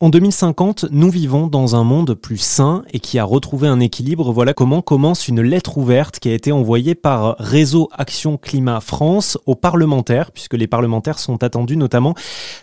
[0.00, 4.30] En 2050, nous vivons dans un monde plus sain et qui a retrouvé un équilibre.
[4.30, 9.38] Voilà comment commence une lettre ouverte qui a été envoyée par Réseau Action Climat France
[9.46, 12.14] aux parlementaires, puisque les parlementaires sont attendus notamment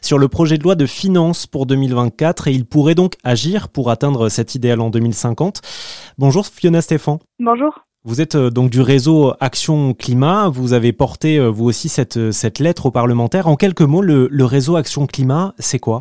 [0.01, 3.91] sur le projet de loi de finances pour 2024 et ils pourraient donc agir pour
[3.91, 5.59] atteindre cet idéal en 2050.
[6.17, 7.19] Bonjour Fiona Stéphan.
[7.39, 7.81] Bonjour.
[8.05, 10.47] Vous êtes euh, donc du réseau Action Climat.
[10.47, 13.47] Vous avez porté euh, vous aussi cette, cette lettre aux parlementaires.
[13.47, 15.97] En quelques mots, le, le réseau Action Climat, c'est quoi?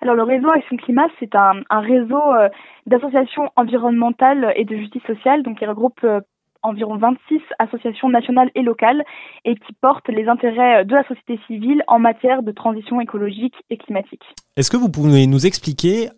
[0.00, 2.48] Alors le réseau Action Climat, c'est un, réseau euh,
[2.86, 6.20] d'associations environnementales et de justice sociale, donc il regroupe euh,
[6.62, 9.02] environ 26 associations nationales et locales
[9.44, 13.76] et qui portent les intérêts de la société civile en matière de transition écologique et
[13.76, 14.22] climatique.
[14.56, 16.08] Est-ce que vous pouvez nous expliquer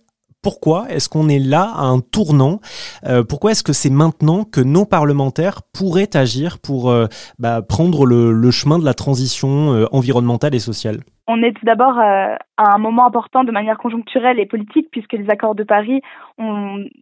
[0.43, 2.61] pourquoi est-ce qu'on est là à un tournant
[3.07, 6.93] euh, Pourquoi est-ce que c'est maintenant que nos parlementaires pourraient agir pour
[7.39, 11.03] bah, prendre le, chemin de la transition environnementale et sociale?
[11.29, 15.13] On est tout d'abord euh, à un moment important de manière conjoncturelle et politique puisque
[15.13, 16.03] les accords de Paris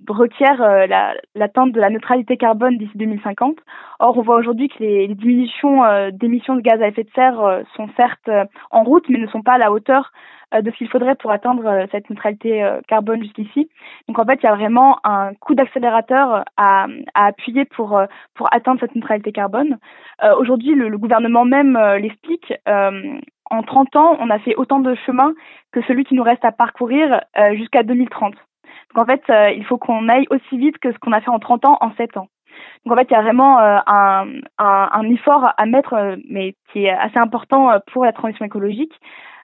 [0.06, 0.86] requièrent euh,
[1.34, 3.56] l'atteinte de la neutralité carbone d'ici 2050.
[3.98, 7.62] Or, on voit aujourd'hui que les, diminutions euh, d'émissions de gaz à effet de serre
[7.76, 8.30] sont certes
[8.70, 10.12] en route, mais ne sont pas à la hauteur
[10.52, 13.70] de ce qu'il faudrait pour atteindre cette neutralité carbone jusqu'ici.
[14.08, 18.00] Donc en fait, il y a vraiment un coup d'accélérateur à, appuyer pour,
[18.34, 19.78] pour atteindre cette neutralité carbone.
[20.38, 22.52] Aujourd'hui, le, gouvernement même l'explique
[23.50, 25.32] en 30 ans, on a fait autant de chemin
[25.72, 28.34] que celui qui nous reste à parcourir euh, jusqu'à 2030.
[28.34, 31.30] Donc en fait, euh, il faut qu'on aille aussi vite que ce qu'on a fait
[31.30, 32.28] en 30 ans en 7 ans.
[32.84, 34.26] Donc en fait, il y a vraiment euh, un,
[34.58, 38.92] un, effort à mettre, mais qui est assez important pour la transition écologique.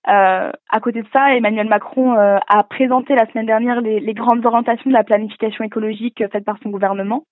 [0.04, 4.90] à côté de ça, Emmanuel Macron a présenté la semaine dernière les, les, grandes orientations
[4.90, 7.24] de la planification écologique faite par son gouvernement.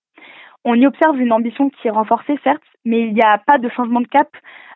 [0.65, 3.69] On y observe une ambition qui est renforcée, certes, mais il n'y a pas de
[3.69, 4.29] changement de cap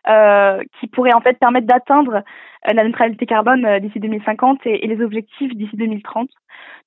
[0.08, 2.22] euh, qui pourrait en fait permettre d'atteindre
[2.66, 6.28] la neutralité carbone euh, d'ici 2050 et, les objectifs d'ici 2030.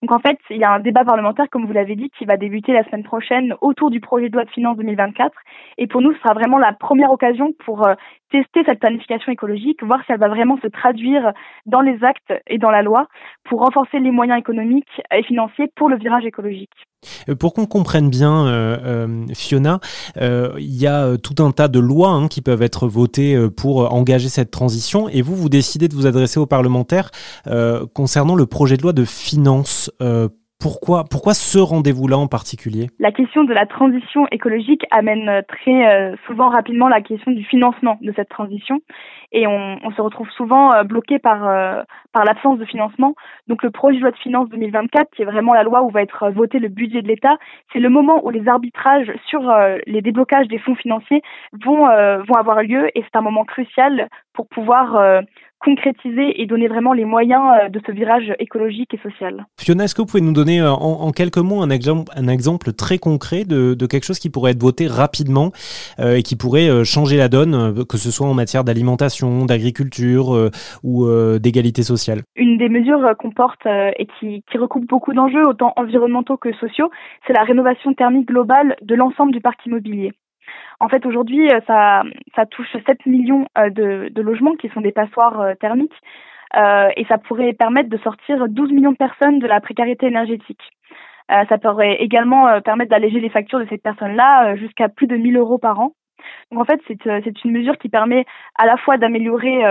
[0.02, 2.38] Donc en fait, il y a un débat parlementaire, comme vous l'avez dit, qui va
[2.38, 5.32] débuter la semaine prochaine autour du projet de loi de finances 2024.
[5.78, 7.88] Et pour nous, ce sera vraiment la première occasion pour
[8.30, 11.32] tester cette planification écologique, voir si elle va vraiment se traduire
[11.66, 13.08] dans les actes et dans la loi
[13.46, 16.74] pour renforcer les moyens économiques et financiers pour le virage écologique.
[17.40, 18.78] Pour qu'on comprenne bien,
[19.34, 19.80] Fiona,
[20.18, 23.94] il y a tout un tas de lois hein, qui peuvent être votées euh, pour
[23.94, 27.10] engager cette transition et vous, vous décidez de vous adresser aux parlementaires
[27.48, 29.92] euh, concernant le projet de loi de finances.
[30.02, 30.28] Euh,
[30.60, 32.88] pourquoi, pourquoi ce rendez-vous-là en particulier?
[32.98, 38.14] La question de la transition écologique amène très souvent rapidement la question du financement de
[38.16, 38.80] cette transition
[39.34, 41.40] et on, on se retrouve souvent bloqué par,
[42.14, 43.14] par l'absence de financement.
[43.50, 46.02] Donc le projet de loi de finances 2024, qui est vraiment la loi où va
[46.02, 47.36] être voté le budget de l'État,
[47.74, 49.42] c'est le moment où les arbitrages sur
[49.86, 51.22] les déblocages des fonds financiers
[51.66, 55.24] vont, vont avoir lieu et c'est un moment crucial pour pouvoir
[55.64, 59.46] concrétiser et donner vraiment les moyens euh, de ce virage écologique et social.
[59.60, 62.74] Fiona, est-ce que vous pouvez nous donner euh, en, quelques mots un exemple, un exemple
[62.74, 65.52] très concret de, quelque chose qui pourrait être voté rapidement
[66.00, 70.50] euh, et qui pourrait changer la donne, que ce soit en matière d'alimentation, d'agriculture
[70.84, 71.08] ou
[71.40, 72.22] d'égalité sociale?
[72.36, 76.90] Une des mesures qu'on porte et qui, qui recoupe beaucoup d'enjeux, autant environnementaux que sociaux,
[77.28, 80.14] c'est la rénovation thermique globale de l'ensemble du parc immobilier.
[80.80, 82.04] En fait, aujourd'hui, euh, ça,
[82.52, 85.96] touche 7 millions euh, de, de logements qui sont des passoires euh, thermiques
[86.96, 90.62] et ça pourrait permettre de sortir 12 millions de personnes de la précarité énergétique.
[91.28, 95.58] ça pourrait également permettre d'alléger les factures de ces personnes-là jusqu'à plus de 1000 euros
[95.58, 95.94] par an.
[96.52, 98.26] Donc en fait, c'est une mesure qui permet
[98.56, 99.64] à la fois d'améliorer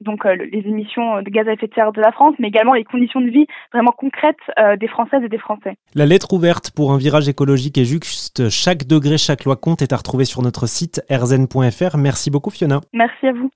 [0.00, 2.74] donc euh, les émissions de gaz à effet de serre de la France, mais également
[2.74, 5.76] les conditions de vie vraiment concrètes euh, des Françaises et des Français.
[5.94, 9.92] La lettre ouverte pour un virage écologique et juste chaque degré, chaque loi compte est
[9.92, 11.96] à retrouver sur notre site erzen.fr.
[11.96, 12.80] Merci beaucoup Fiona.
[12.92, 13.50] Merci à vous.